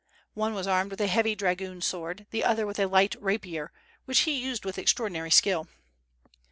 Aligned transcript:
One 0.33 0.55
was 0.55 0.65
armed 0.65 0.89
with 0.89 0.99
a 0.99 1.05
heavy 1.05 1.35
dragoon 1.35 1.79
sword; 1.79 2.25
the 2.31 2.43
other 2.43 2.65
with 2.65 2.79
a 2.79 2.87
light 2.87 3.15
rapier, 3.21 3.71
which 4.05 4.21
he 4.21 4.31
used 4.41 4.65
with 4.65 4.79
extraordinary 4.79 5.29
skill. 5.29 5.67